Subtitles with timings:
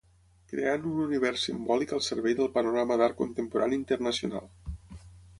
[0.51, 4.49] Creant un univers simbòlic al servei del panorama d'art contemporani internacional.